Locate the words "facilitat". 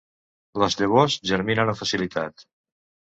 1.83-2.47